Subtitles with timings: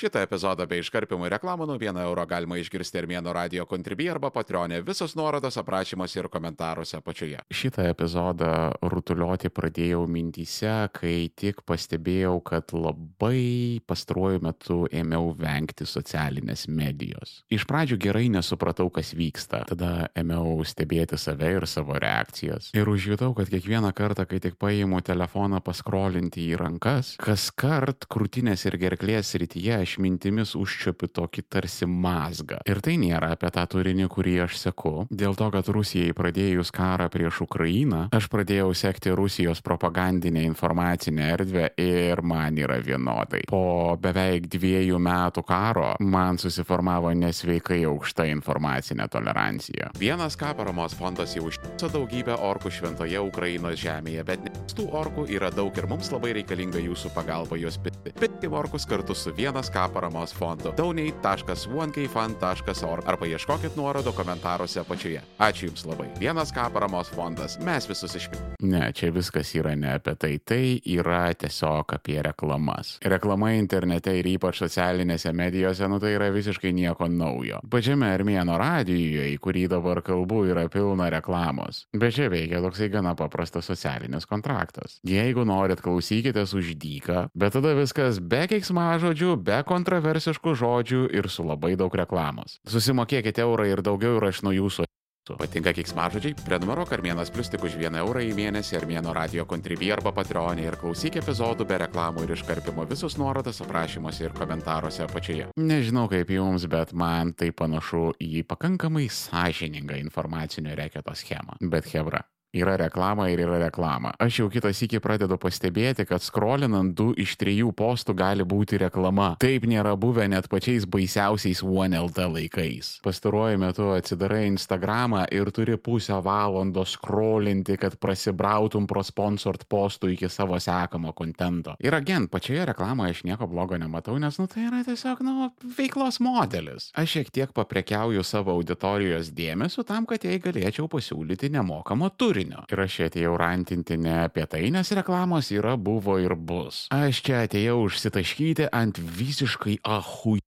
[0.00, 4.78] Šitą epizodą bei iškarpimų reklamų nuo 1 euro galima išgirsti Armėno radio kontribį arba patronė.
[4.80, 7.42] Visos nuorodos aprašymuose ir komentaruose apačioje.
[7.52, 16.64] Šitą epizodą rutuliuoti pradėjau mintyse, kai tik pastebėjau, kad labai pastaruoju metu ėmiau vengti socialinės
[16.72, 17.42] medijos.
[17.52, 19.66] Iš pradžių gerai nesupratau, kas vyksta.
[19.68, 22.70] Tada ėmiau stebėti save ir savo reakcijas.
[22.72, 28.64] Ir užjutau, kad kiekvieną kartą, kai tik paimu telefoną paskrolinti į rankas, kas kart krūtinės
[28.64, 32.60] ir gerklės rytyje aš mintimis užčiopiu tokį tarsi mazgą.
[32.68, 34.92] Ir tai nėra apie tą turinį, kurį aš seku.
[35.10, 41.66] Dėl to, kad Rusijai pradėjus karą prieš Ukrainą, aš pradėjau sekti Rusijos propagandinę informacinę erdvę
[41.80, 43.42] ir man yra vienodai.
[43.50, 49.90] Po beveik dviejų metų karo man susiformavo nesveikai aukšta informacinė tolerancija.
[49.98, 54.46] Vienas ką paramos fondas jau užtiso daugybę orkų šventoje Ukrainos žemėje, bet
[54.76, 58.14] tų orkų yra daug ir mums labai reikalinga jūsų pagalba juos pitti.
[58.20, 60.74] Pitti orkus kartu su vienas ką paramos fondu.
[60.76, 65.20] donate.onekfund.org arba ieškokit nuorodų komentaruose apačioje.
[65.38, 66.08] Ačiū Jums labai.
[66.20, 67.58] Vienas ką paramos fondas.
[67.64, 68.54] Mes visus išpildėme.
[68.60, 70.38] Ne, čia viskas yra ne apie tai.
[70.44, 72.98] Tai yra tiesiog apie reklamas.
[73.02, 77.60] Reklama internete ir ypač socialinėse medijose, nu tai yra visiškai nieko naujo.
[77.70, 81.84] Pačiame Armėno radijoje, į kurį dabar kalbu, yra pilna reklamos.
[81.96, 84.98] Bet čia veikia toksai gana paprastas socialinis kontraktas.
[85.06, 91.46] Jeigu norit, klausykitės už dyką, bet tada viskas be keiksmažodžių, be kontroversiškų žodžių ir su
[91.46, 92.58] labai daug reklamos.
[92.68, 94.90] Susimokėkite eurą ir daugiau ir aš nuo jūsų.
[95.38, 96.34] Patinka kiksmažodžiai?
[96.46, 100.78] Prenumeruok Armėnas Plus tik už 1 eurą į mėnesį Armėno radio kontribį arba Patreonė ir
[100.80, 105.50] klausyk epizodų be reklamų ir iškarpimo visus nuorodas aprašymuose ir komentaruose apačioje.
[105.60, 111.60] Nežinau kaip jums, bet man tai panašu į pakankamai sąžiningą informacinio reketo schemą.
[111.60, 114.10] Bet Hebra, Yra reklama ir yra reklama.
[114.18, 119.36] Aš jau kitas iki pradedu pastebėti, kad skrolinant du iš trijų postų gali būti reklama.
[119.38, 122.88] Taip nėra buvę net pačiais baisiausiais OneLT laikais.
[123.06, 130.26] Pastaruoju metu atsidarai Instagramą ir turi pusę valandos skrolinti, kad prasibrautum pro sponsort postų iki
[130.26, 131.76] savo sekamo kontento.
[131.78, 136.18] Ir agent, pačioje reklamoje aš nieko blogo nematau, nes, nu, tai yra tiesiog, nu, veiklos
[136.18, 136.90] modelis.
[136.98, 142.64] Aš šiek tiek paprekiauju savo auditorijos dėmesiu tam, kad jai galėčiau pasiūlyti nemokamą turinį turinio.
[142.72, 146.86] Ir aš atėjau rantinti ne apie tai, nes reklamos yra, buvo ir bus.
[146.90, 150.40] Aš čia atėjau užsitaškyti ant visiškai ahui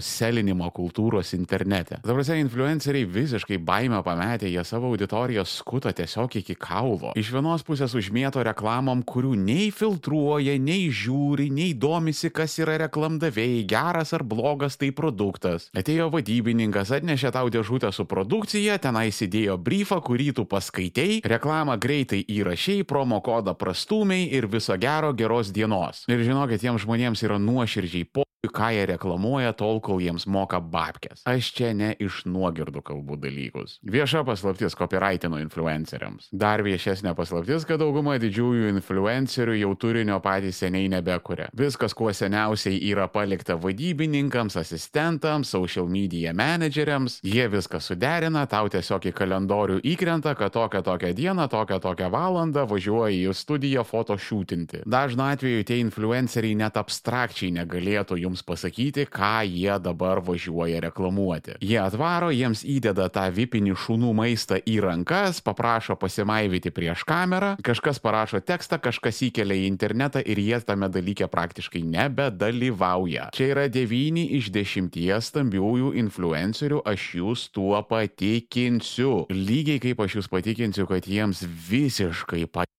[0.00, 2.00] selinimo kultūros internete.
[2.04, 7.12] Dabar influenceriai visiškai baimę pametė, jie savo auditoriją skuta tiesiog iki kaulo.
[7.18, 13.62] Iš vienos pusės užmėto reklamom, kurių nei filtruoja, nei žiūri, nei domisi, kas yra reklamdavėjai,
[13.70, 15.68] geras ar blogas tai produktas.
[15.76, 22.24] Atėjo vadybininkas, atnešė tau dėžutę su produkcija, tenai įsidėjo briefą, kurį tu paskaitėjai, reklamą greitai
[22.24, 26.04] įrašiai, promo kodą prastumiai ir viso gero geros dienos.
[26.10, 31.22] Ir žinokit, tiems žmonėms yra nuoširdžiai po ką jie reklamuoja tol, kol jiems moka babkės.
[31.28, 33.78] Aš čia ne iš nuogirdų kalbų dalykus.
[33.84, 36.28] Vieša paslaptis copyrightino influenceriams.
[36.32, 41.50] Dar viešesnė paslaptis, kad dauguma didžiųjų influencerių jau turinio patys seniai nebekuria.
[41.56, 49.06] Viskas, kuo seniausiai yra palikta vadybininkams, asistentams, social media manageriams, jie viską suderina, tau tiesiog
[49.10, 54.82] į kalendorių įkrenta, kad tokią tokią dieną, tokią tokią valandą važiuoji į studiją fotošūtinti.
[54.88, 61.54] Dažnu atveju tie influenceriai net abstrakčiai negalėtų jums jums pasakyti, ką jie dabar važiuoja reklamuoti.
[61.62, 68.00] Jie atvaro, jiems įdeda tą vipinį šunų maistą į rankas, paprašo pasimaivyti prieš kamerą, kažkas
[68.02, 73.30] parašo tekstą, kažkas įkelia į internetą ir jie tame dalyke praktiškai nebedalyvauja.
[73.34, 79.26] Čia yra 9 iš 10 stambiųjų influencerių, aš jūs tuo patikinsiu.
[79.30, 82.73] Lygiai kaip aš jūs patikinsiu, kad jiems visiškai pat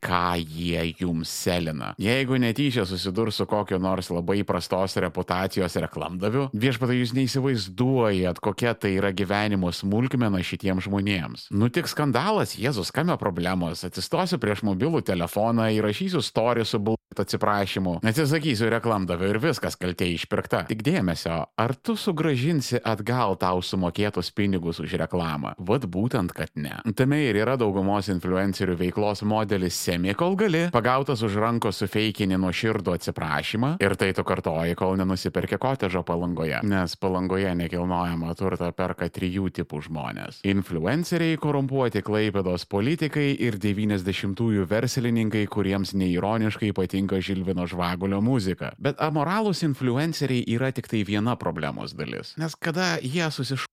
[0.00, 1.92] ką jie jums selina.
[2.00, 8.96] Jeigu netyčia susidurs su kokio nors labai prastos reputacijos reklamdaviu, viešpatai jūs neįsivaizduojat, kokia tai
[8.96, 11.48] yra gyvenimo smulkmena šitiems žmonėms.
[11.50, 18.00] Nu tik skandalas, Jėzus, kame problemos, atsistosiu prieš mobilų telefoną, įrašysiu storį su bul atsiprašymu,
[18.06, 20.64] atsisakysiu reklamdaviu ir viskas kaltė išpirkta.
[20.70, 25.54] Tik dėmesio, ar tu sugražinsi atgal tau sumokėtus pinigus už reklamą?
[25.58, 26.74] Vat būtent, kad ne.
[26.96, 32.52] Tame ir yra daugumos influencerių veiklos modelis semi, kol gali, pagautas už rankos sufeikinį nuo
[32.54, 39.08] širdų atsiprašymą ir tai tu kartoji, kol nenusiperki kotežo palangoje, nes palangoje nekilnojamą turtą perka
[39.12, 48.20] trijų tipų žmonės- influenceriai, korumpuoti klaipėdos politikai ir 90-ųjų verslininkai, kuriems neironiškai patinka Žilvino žvagulio
[48.20, 48.72] muzika.
[48.82, 53.68] Bet amoralūs influenceriai yra tik tai viena problemos dalis, nes kada jie susiš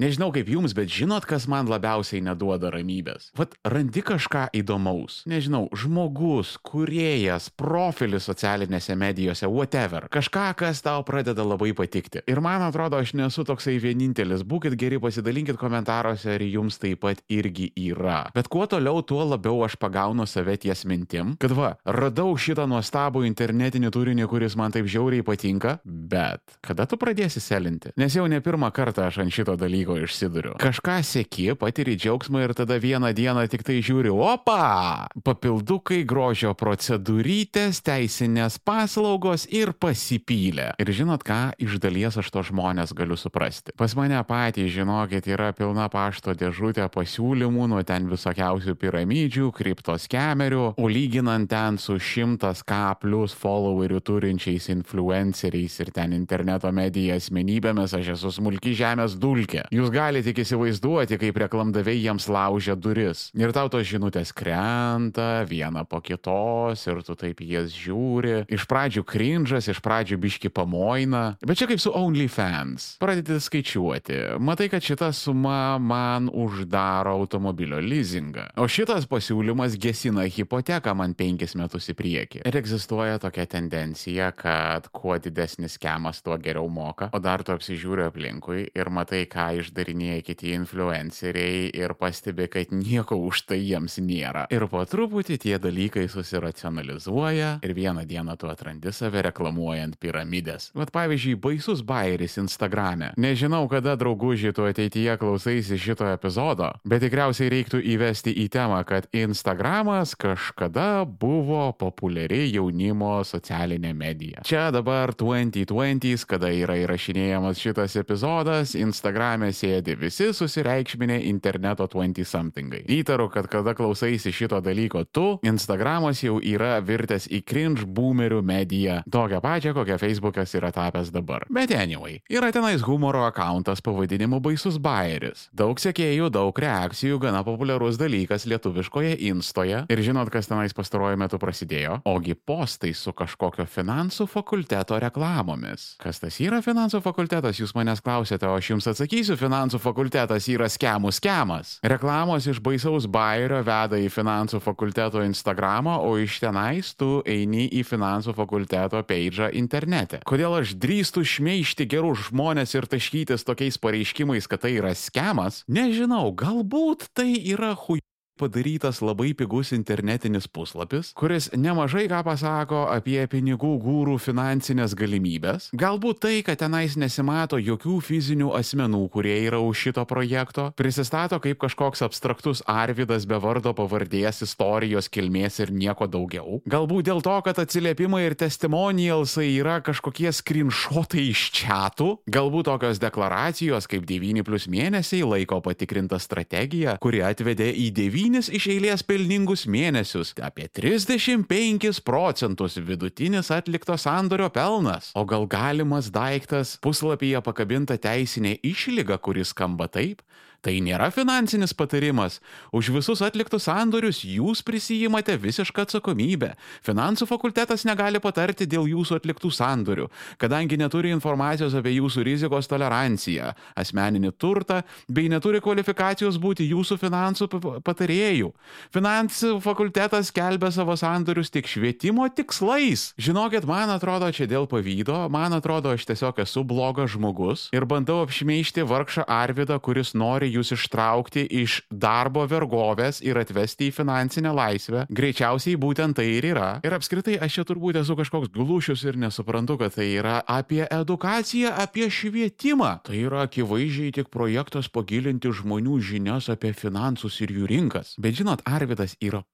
[0.00, 3.28] Nežinau kaip jums, bet žinot, kas man labiausiai neduoda ramybės.
[3.36, 5.18] Vat randi kažką įdomaus.
[5.28, 10.06] Nežinau, žmogus, kuriejas, profilis socialinėse medijose, whatever.
[10.08, 12.22] Kažką, kas tau pradeda labai patikti.
[12.30, 14.40] Ir man atrodo, aš nesu toksai vienintelis.
[14.40, 18.30] Būkit geri, pasidalinkit komentaruose, ar jums taip pat irgi yra.
[18.32, 23.26] Bet kuo toliau, tuo labiau aš pagaunu save ties mintim, kad va, radau šitą nuostabų
[23.28, 27.92] internetinį turinį, kuris man taip žiauriai patinka, bet kada tu pradėsi selinti?
[28.00, 30.54] Nes jau ne pirmą kartą aš ant šito dalyko išsiduriu.
[30.60, 35.08] Kažką sėki, patiri džiaugsmą ir tada vieną dieną tik tai žiūri, opa!
[35.26, 40.70] Papildukai, grožio procedūrytės, teisinės paslaugos ir pasipylė.
[40.80, 43.74] Ir žinot ką, iš dalies aš to žmonės galiu suprasti.
[43.78, 50.74] Pas mane patys, žinokit, yra pilna pašto dėžutė pasiūlymų nuo ten visokiausių piramidžių, kriptos kemerių,
[50.76, 58.14] o lyginant ten su 100k plus followerių turinčiais influenceriais ir ten interneto medijų asmenybėmis, aš
[58.16, 59.66] esu smulki žemės dulkė.
[59.70, 63.28] Jūs galite tik įsivaizduoti, kaip reklamdaviai jiems laužia duris.
[63.38, 68.48] Ir tau tos žinutės krenta viena po kitos ir tu taip jas žiūri.
[68.50, 71.36] Iš pradžių cringe'as, iš pradžių biški pamoina.
[71.46, 72.96] Bet čia kaip su OnlyFans.
[72.98, 74.18] Pradedi skaičiuoti.
[74.42, 78.48] Matai, kad šita suma man uždaro automobilio leasingą.
[78.58, 82.42] O šitas pasiūlymas gesina hipoteką man penkis metus į priekį.
[82.42, 87.12] Ir egzistuoja tokia tendencija, kad kuo didesnis kemas, tuo geriau moka.
[87.14, 93.18] O dar tu apsižiūri aplinkui ir matai, ką išdarinėja kiti influenceriai ir pastebi, kad nieko
[93.28, 94.46] už tai jiems nėra.
[94.52, 100.70] Ir po truputį tie dalykai susiracionalizuoja ir vieną dieną tu atrandi save reklamuojant piramidės.
[100.76, 103.12] Vat pavyzdžiui, baisus bairis Instagrame.
[103.20, 109.08] Nežinau, kada draugužiai tu ateityje klausaisi šito epizodo, bet tikriausiai reiktų įvesti į temą, kad
[109.16, 114.44] Instagramas kažkada buvo populiari jaunimo socialinė medija.
[114.46, 122.74] Čia dabar 2020, kada yra įrašinėjamas šitas epizodas, Instagrame sėdi visi susireikšminę interneto 20 something.
[122.90, 129.00] Įtaru, kad kada klausaisi šito dalyko tu, Instagramas jau yra virtęs į cringe boomerių mediją,
[129.10, 131.46] tokią pačią, kokią Facebookas yra tapęs dabar.
[131.50, 135.48] Bet anyway, yra tenais humoro akantas pavadinimu Baisus Bairis.
[135.56, 139.84] Daug sekėjų, daug reakcijų, gana populiarus dalykas lietuviškoje instoje.
[139.90, 142.00] Ir žinot, kas tenais pastaruoju metu prasidėjo?
[142.08, 145.94] Ogi postai su kažkokio finansų fakulteto reklamomis.
[146.00, 150.68] Kas tas yra finansų fakultetas, jūs manęs klausėte, o aš jums atsakysiu, finansų fakultetas yra
[150.70, 151.78] skemų skemas.
[151.86, 157.84] Reklamos iš baisaus bairio veda į finansų fakulteto Instagramą, o iš tenais tu eini į
[157.88, 160.22] finansų fakulteto peidžą internete.
[160.28, 165.64] Kodėl aš drįstu šmeišti gerus žmonės ir taškytis tokiais pareiškimais, kad tai yra skemas?
[165.70, 168.00] Nežinau, galbūt tai yra hui
[168.40, 175.70] padarytas labai pigus internetinis puslapis, kuris nemažai ką pasako apie pinigų gūrų finansinės galimybės.
[175.76, 181.60] Galbūt tai, kad tenais nesimato jokių fizinių asmenų, kurie yra už šito projekto, prisistato kaip
[181.62, 186.60] kažkoks abstraktus Arvidas be vardo pavardės, istorijos kilmės ir nieko daugiau.
[186.70, 193.88] Galbūt dėl to, kad atsiliepimai ir testimonialsai yra kažkokie screenshotai iš čatų, galbūt tokios deklaracijos
[193.90, 199.64] kaip 9 plus mėnesiai laiko patikrinta strategija, kuri atvedė į 9 devynis iš eilės pelningus
[199.66, 205.10] mėnesius, apie 35 procentus vidutinis atlikto sandorio pelnas.
[205.18, 210.22] O gal galimas daiktas puslapyje pakabinta teisinė išlyga, kuris skamba taip?
[210.60, 212.34] Tai nėra finansinis patarimas.
[212.76, 216.50] Už visus atliktus sandorius jūs prisijimate visišką atsakomybę.
[216.84, 223.54] Finansų fakultetas negali patarti dėl jūsų atliktų sandorių, kadangi neturi informacijos apie jūsų rizikos toleranciją,
[223.80, 227.48] asmeninį turtą bei neturi kvalifikacijos būti jūsų finansų
[227.86, 228.52] patarėjų.
[228.92, 233.14] Finansų fakultetas kelbia savo sandorius tik švietimo tikslais.
[233.16, 238.20] Žinokit, man atrodo čia dėl pavydo, man atrodo aš tiesiog esu blogas žmogus ir bandau
[238.26, 245.06] apšmeišti vargšą Arvidą, kuris nori jūs ištraukti iš darbo vergovės ir atvesti į finansinę laisvę.
[245.10, 246.70] Greičiausiai būtent tai ir yra.
[246.86, 251.74] Ir apskritai aš čia turbūt esu kažkoks glušius ir nesuprantu, kad tai yra apie edukaciją,
[251.84, 252.96] apie švietimą.
[253.06, 258.16] Tai yra akivaizdžiai tik projektas pagilinti žmonių žinias apie finansus ir jų rinkas.
[258.18, 259.44] Bet žinot, Arvidas yra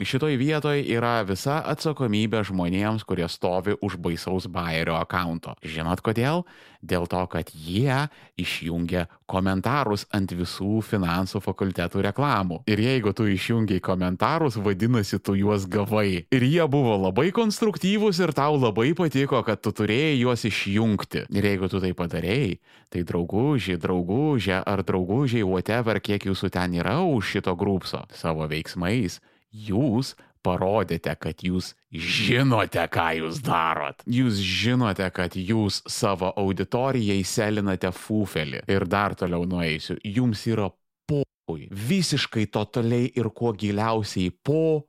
[0.00, 5.54] Šitoj vietoj yra visa atsakomybė žmonėms, kurie stovi už baisaus bairio akanto.
[5.62, 6.42] Žinot kodėl?
[6.84, 12.58] Dėl to, kad jie išjungia komentarus ant visų finansų fakultetų reklamų.
[12.68, 16.26] Ir jeigu tu išjungiai komentarus, vadinasi, tu juos gavai.
[16.34, 21.28] Ir jie buvo labai konstruktyvūs ir tau labai patiko, kad tu turėjai juos išjungti.
[21.30, 22.58] Ir jeigu tu tai padarėjai,
[22.92, 29.22] tai draugužiai, draugužė ar draugužiai, whatever, kiek jūsų ten yra už šito grupso, savo veiksmais
[29.54, 34.04] jūs parodėte, kad jūs žinote, ką jūs darot.
[34.04, 38.64] Jūs žinote, kad jūs savo auditorijai selinate fufelį.
[38.68, 39.96] Ir dar toliau nueisiu.
[40.04, 40.68] Jums yra
[41.08, 41.68] poi.
[41.70, 44.84] Visiškai totaliai ir kuo giliausiai po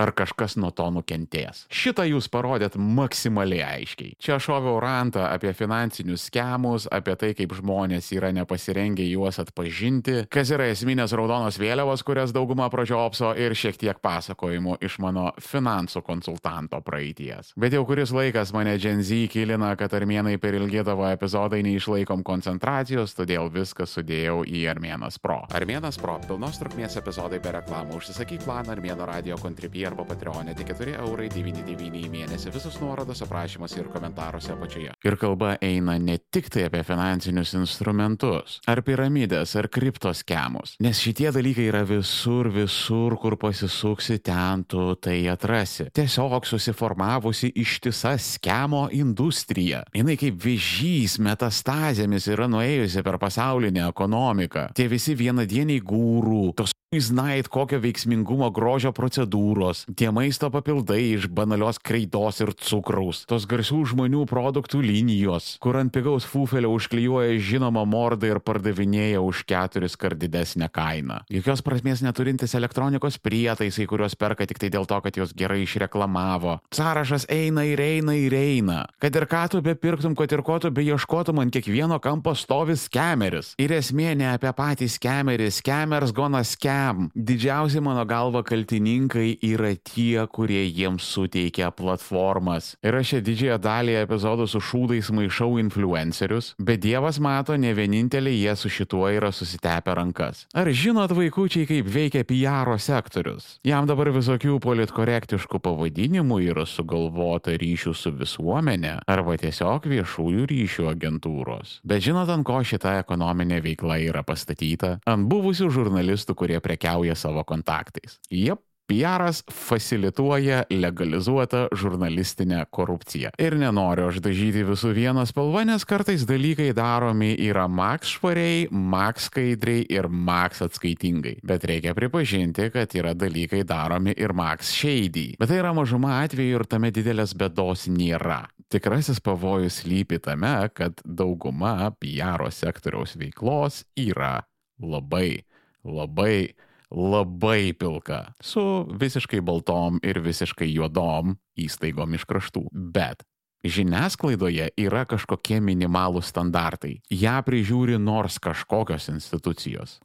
[0.00, 1.66] ar kažkas nuo to nukentės.
[1.72, 4.14] Šitą jūs parodėt maksimaliai aiškiai.
[4.22, 10.52] Čia šoviau rantą apie finansinius skemus, apie tai, kaip žmonės yra nepasirengę juos atpažinti, kas
[10.54, 16.80] yra esminės raudonos vėliavos, kurias dauguma pražiopso ir šiek tiek pasakojimų iš mano finansų konsultanto
[16.84, 17.52] praeities.
[17.58, 22.24] Bet jau kuris laikas mane Gen Z kilina, kad armėnai per ilgi tavo epizodai neišlaikom
[22.26, 25.42] koncentracijos, todėl viską sudėjau į Armėnas Pro.
[25.54, 27.98] Armėnas Pro- pilnos trukmės epizodai be reklamų.
[28.00, 32.50] Užsisakyk planą Armėno radio kontribuciją Steepy arba Patreonė tik 4 eurai 99 į mėnesį.
[32.52, 34.92] Visus nuorodos aprašymuose ir komentaruose apačioje.
[35.00, 40.74] Ir kalba eina ne tik tai apie finansinius instrumentus, ar piramidės, ar kriptoskemus.
[40.84, 45.88] Nes šitie dalykai yra visur, visur, kur pasisuksi, ten tu tai atrasi.
[45.96, 49.86] Tiesiog susiformavusi ištisa skemo industrija.
[49.96, 54.68] Jis kaip vėžys metastazėmis yra nuėjusi per pasaulinę ekonomiką.
[54.76, 61.78] Tie visi vienadieniai gūrų, tos Znait kokio veiksmingumo grožio procedūros, tie maisto papildai iš banalios
[61.80, 68.34] kreidos ir cukraus, tos garsių žmonių produktų linijos, kur ant pigaus fufelio užklijuoja žinomą mordą
[68.34, 71.22] ir pardavinėja už keturis kart didesnę kainą.
[71.32, 76.58] Jokios prasmės neturintis elektronikos prietaisai, kuriuos perka tik tai dėl to, kad juos gerai išreklamavo.
[76.76, 78.82] Sąrašas eina ir eina ir eina.
[79.00, 83.54] Kad ir ką tu bepirktum, kad ir ko tu beieškotum, ant kiekvieno kampo stovi skemeris.
[83.56, 87.10] Ir esmė ne apie patį skemerį, skemers gona skemeris jam.
[87.14, 92.74] Didžiausi mano galva kaltininkai yra tie, kurie jiems suteikia platformas.
[92.82, 98.34] Ir aš šią didžiąją dalį epizodų su šūdais maišau influencerius, bet Dievas mato, ne vienintelį
[98.34, 100.46] jie su šituo yra susitepę rankas.
[100.54, 103.58] Ar žinot vaikučiai, kaip veikia PR sektorius?
[103.66, 111.78] Jam dabar visokių politkorektiškų pavadinimų yra sugalvota ryšių su visuomenė arba tiesiog viešųjų ryšių agentūros.
[111.86, 114.96] Bet žinot, ant ko šita ekonominė veikla yra pastatyta?
[115.08, 118.20] Ant buvusių žurnalistų, kurie prie prekiauja savo kontaktais.
[118.30, 118.64] Jep.
[118.92, 123.30] PR'as facilituoja legalizuotą žurnalistinę korupciją.
[123.38, 129.30] Ir nenoriu aš dažyti visų vieną spalvą, nes kartais dalykai daromi yra maks švariai, maks
[129.30, 131.38] skaidriai ir maks atskaitingai.
[131.46, 135.38] Bet reikia pripažinti, kad yra dalykai daromi ir maks shady.
[135.40, 138.42] Bet tai yra mažuma atveju ir tame didelės bėdos nėra.
[138.68, 144.42] Tikrasis pavojus lypi tame, kad dauguma PR sektoriaus veiklos yra
[144.82, 145.44] labai
[145.84, 146.54] labai,
[146.90, 152.66] labai pilka, su visiškai baltom ir visiškai juodom įstaigom iš kraštų.
[152.72, 153.24] Bet
[153.62, 156.98] žiniasklaidoje yra kažkokie minimalūs standartai.
[157.10, 160.00] Ja prižiūri nors kažkokios institucijos.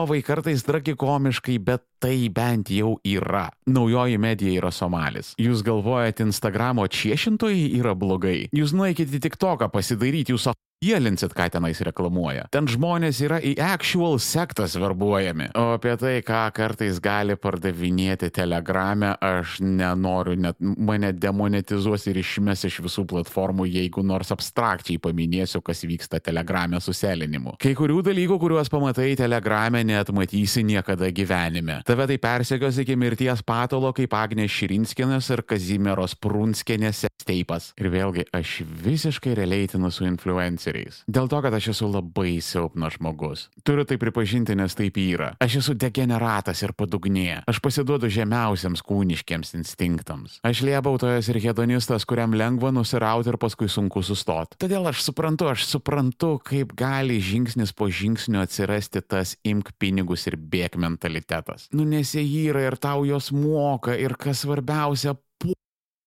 [0.00, 3.50] Huawei kartais tragikomiškai, bet tai bent jau yra.
[3.68, 5.34] Naujoji medija yra Somalis.
[5.36, 8.48] Jūs galvojate, Instagramo čiešintojai yra blogai?
[8.56, 10.48] Jūs nueikite tik toką pasidaryti, jūs
[10.80, 12.46] Jėlinsit, ką tenais reklamuoja.
[12.56, 15.50] Ten žmonės yra į actual sektas verbuojami.
[15.60, 22.64] O apie tai, ką kartais gali pardavinėti telegrame, aš nenoriu, net mane demonetizuos ir išmes
[22.64, 27.58] iš visų platformų, jeigu nors abstrakčiai paminėsiu, kas vyksta telegrame su selinimu.
[27.60, 31.82] Kai kurių dalykų, kuriuos pamatai telegrame, net matysi niekada gyvenime.
[31.84, 37.74] Tave tai persekios iki mirties patolo, kaip Agnė Širinskinas ir Kazimieros Prunskienės steipas.
[37.76, 41.02] Ir vėlgi, aš visiškai realiaitinu su influenceriu influenceriais.
[41.10, 43.48] Dėl to, kad aš esu labai silpnas žmogus.
[43.64, 45.34] Turiu tai pripažinti, nes taip yra.
[45.40, 47.42] Aš esu degeneratas ir padugnė.
[47.50, 50.40] Aš pasiduodu žemiausiams kūniškiams instinktams.
[50.46, 54.58] Aš liebautojas ir hedonistas, kuriam lengva nusirauti ir paskui sunku sustoti.
[54.60, 60.38] Todėl aš suprantu, aš suprantu, kaip gali žingsnis po žingsnio atsirasti tas imk pinigus ir
[60.38, 61.68] bėk mentalitetas.
[61.74, 65.16] Nu nes jie yra ir tau jos moka ir kas svarbiausia,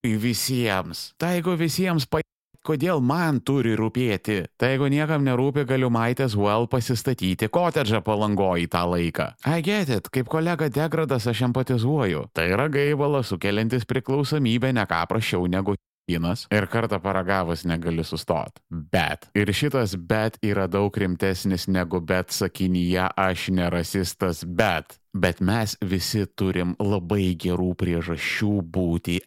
[0.03, 1.13] visiems.
[1.15, 2.19] Tai jeigu visiems pa
[2.65, 4.39] kodėl man turi rūpėti?
[4.59, 9.29] Tai jeigu niekam nerūpi, galiu maitės well pasistatyti kotedžą palangoji tą laiką.
[9.45, 12.27] I get it, kaip kolega degradas aš empatizuoju.
[12.33, 18.59] Tai yra gaivalas sukeliantis priklausomybę ne ką prašiau negu Kinas ir kartą paragavus negali sustoti.
[18.69, 19.29] Bet.
[19.39, 24.99] Ir šitas bet yra daug rimtesnis negu bet sakinyje aš nerasistas bet.
[25.13, 29.21] Bet mes visi turim labai gerų priežasčių būti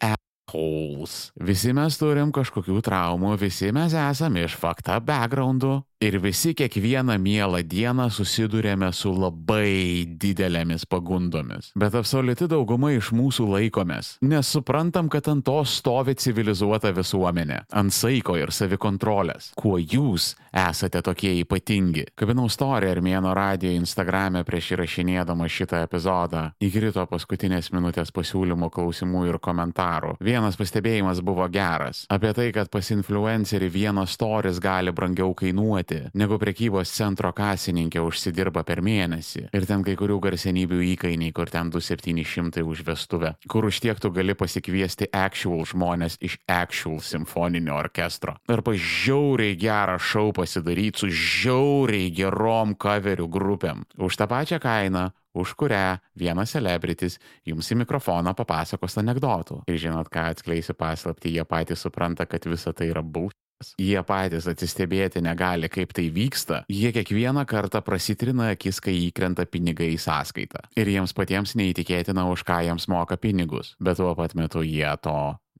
[0.56, 1.16] e holes.
[1.36, 5.78] Visi mes turim kažkokių traumų, visi mes esame iš fakta backgroundų.
[5.96, 11.70] Ir visi kiekvieną mielą dieną susidurėme su labai didelėmis pagundomis.
[11.72, 17.94] Bet absoliuti dauguma iš mūsų laikomės, nes suprantam, kad ant to stovi civilizuota visuomenė, ant
[17.96, 19.54] saiko ir savikontrolės.
[19.56, 22.04] Kuo jūs esate tokie ypatingi?
[22.12, 26.50] Kabinau istoriją Armėno radio Instagram'e prieš įrašinėdama šitą epizodą.
[26.60, 30.18] Įkrito paskutinės minutės pasiūlymų, klausimų ir komentarų.
[30.20, 32.04] Vienas pastebėjimas buvo geras.
[32.12, 38.00] Apie tai, kad pas influencerį vienas storis gali brangiau kainuoti parduoti, negu prekybos centro kasininkė
[38.00, 39.50] užsidirba per mėnesį.
[39.52, 44.11] Ir ten kai kurių garsenybių įkainiai, kur ten 2700 už vestuvę, kur už tiek tu
[44.11, 48.37] gali pasikviesti actual žmonės iš actual simfoninio orkestro.
[48.49, 53.85] Arba žiauriai gerą šou pasidaryti su žiauriai gerom coverių grupėm.
[53.99, 59.66] Už tą pačią kainą už kurią vienas celebritis jums į mikrofoną papasakos anegdotų.
[59.69, 63.37] Ir žinot, ką atskleisiu paslapti, jie patys supranta, kad visa tai yra bus.
[63.80, 66.62] Jie patys atsistebėti negali, kaip tai vyksta.
[66.72, 70.66] Jie kiekvieną kartą prasitrina akis, kai įkrenta pinigai į sąskaitą.
[70.76, 73.75] Ir jiems patiems neįtikėtina, už ką jiems moka pinigus.
[73.80, 75.16] Bet tuo pat metu jie to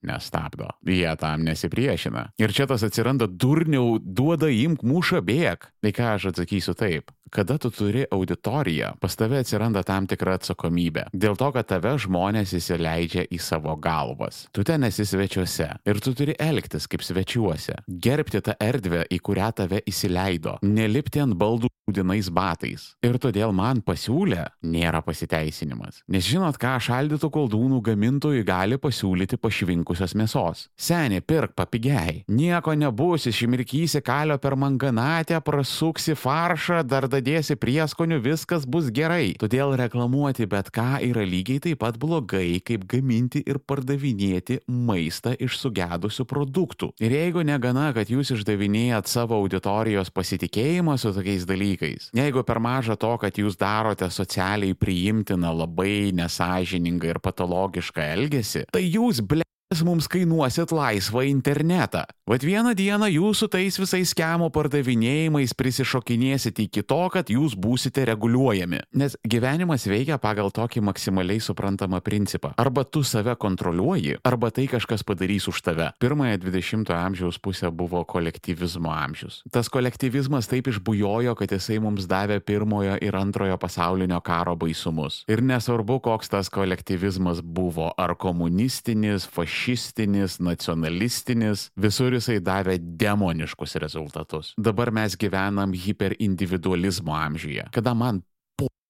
[0.07, 0.71] nestabdo.
[0.87, 2.31] Jie tam nesipriešina.
[2.41, 5.69] Ir čia tas atsiranda durniau, duoda imk mušą bėg.
[5.83, 7.13] Tai ką aš atsakysiu taip.
[7.31, 11.09] Kada tu turi auditoriją, pas tave atsiranda tam tikra atsakomybė.
[11.11, 14.45] Dėl to, kad tave žmonės įsileidžia į savo galvas.
[14.55, 17.81] Tu ten esi svečiuose ir tu turi elgtis kaip svečiuose.
[17.89, 20.61] Gerbti tą erdvę, į kurią tave įsileido.
[20.63, 22.93] Nelipti ant baldų būdinais batais.
[23.07, 26.05] Ir todėl man pasiūlė nėra pasiteisinimas.
[26.11, 29.39] Nes žinot, ką šaldytų koldūnų gamintojai gali pasiūlyti
[29.97, 30.69] pašvinkusios mėsos.
[30.77, 32.25] Seniai, pirk papigiai.
[32.29, 39.35] Nieko nebus, išmirkysi kalio per manganatę, prasuksi faršą, dar dadėsi prieskonių, viskas bus gerai.
[39.39, 45.59] Todėl reklamuoti bet ką yra lygiai taip pat blogai, kaip gaminti ir pardavinėti maistą iš
[45.61, 46.93] sugedusių produktų.
[47.01, 52.97] Ir jeigu negana, kad jūs išdavinėjat savo auditorijos pasitikėjimą su tokiais dalykais, jeigu per maža
[52.97, 59.46] to, kad jūs darote socialiai priimtiną labai nesažiningą ir patologišką elgesį, tai jūs, ble
[59.83, 62.05] mums kainuosit laisvą internetą.
[62.27, 68.05] Vat vieną dieną jūs su tais visais skemo pardavinėjimais prisišokinėsite iki to, kad jūs būsite
[68.07, 68.81] reguliuojami.
[68.95, 72.53] Nes gyvenimas veikia pagal tokį maksimaliai suprantamą principą.
[72.63, 75.91] Arba tu save kontroliuoji, arba tai kažkas padarys už tave.
[75.99, 79.43] Pirmąją 20-ojo amžiaus pusę buvo kolektyvizmo amžius.
[79.51, 85.25] Tas kolektyvizmas taip išbujojo, kad jisai mums davė pirmojo ir antrojo pasaulinio karo baisumus.
[85.27, 89.56] Ir nesvarbu, koks tas kolektyvizmas buvo, ar komunistinis, fašistinis,
[90.43, 94.53] nacionalistinis, visur jisai davė demoniškus rezultatus.
[94.59, 98.23] Dabar mes gyvenam hiperindividualizmo amžiuje, kada man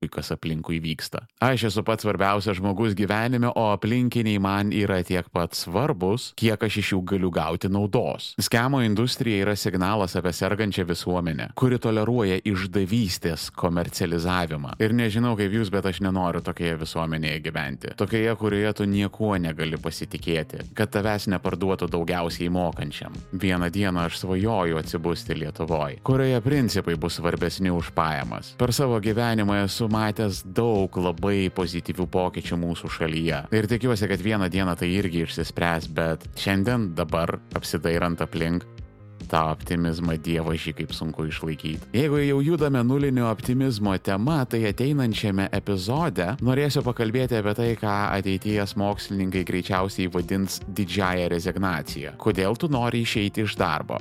[0.04, 1.24] kas aplinkui vyksta.
[1.40, 6.78] Aš esu pats svarbiausias žmogus gyvenime, o aplinkiniai man yra tiek pat svarbus, kiek aš
[6.82, 8.34] iš jų galiu gauti naudos.
[8.40, 14.76] Skemo industrija yra signalas apie sergančią visuomenę, kuri toleruoja išdavystės komercializavimą.
[14.82, 17.94] Ir nežinau kaip jūs, bet aš nenoriu tokioje visuomenėje gyventi.
[17.96, 23.16] Tokioje, kurioje tu niekuo negali pasitikėti, kad tavęs neparduotų daugiausiai mokančiam.
[23.32, 28.54] Vieną dieną aš svajoju atsibusti Lietuvoje, kurioje principai bus svarbesni už pajamas.
[28.60, 33.42] Per savo gyvenimą esu matęs daug labai pozityvių pokyčių mūsų šalyje.
[33.56, 38.66] Ir tikiuosi, kad vieną dieną tai irgi išsispręs, bet šiandien dabar apsidairant aplink
[39.30, 41.90] tą optimizmą dievažį kaip sunku išlaikyti.
[41.96, 48.76] Jeigu jau judame nulinio optimizmo tema, tai ateinančiame epizode norėsiu pakalbėti apie tai, ką ateities
[48.78, 52.16] mokslininkai greičiausiai vadins didžiąją rezignaciją.
[52.22, 54.00] Kodėl tu nori išeiti iš darbo?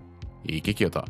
[0.45, 1.03] Iki kito.